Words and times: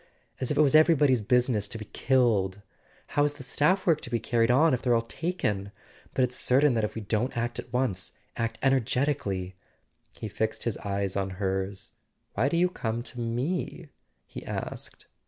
As 0.39 0.49
if 0.49 0.57
it 0.57 0.61
was 0.61 0.73
everybody's 0.73 1.21
business 1.21 1.67
to 1.67 1.77
be 1.77 1.85
killed! 1.85 2.63
How's 3.13 3.33
the 3.33 3.43
staff 3.43 3.85
work 3.85 4.01
to 4.01 4.09
be 4.09 4.19
carried 4.19 4.49
on 4.49 4.73
if 4.73 4.81
they're 4.81 4.95
all 4.95 5.01
taken? 5.03 5.71
But 6.15 6.23
it's 6.23 6.35
certain 6.35 6.73
that 6.73 6.83
if 6.83 6.95
we 6.95 7.01
don't 7.01 7.37
act 7.37 7.59
at 7.59 7.71
once... 7.71 8.13
act 8.35 8.57
energetically.. 8.63 9.57
He 10.17 10.27
fixed 10.27 10.63
his 10.63 10.77
eyes 10.79 11.15
on 11.15 11.29
hers. 11.37 11.91
"Why 12.33 12.49
do 12.49 12.57
you 12.57 12.67
come 12.69 13.03
to 13.03 13.19
me?" 13.19 13.89
he 14.25 14.43
asked. 14.43 15.05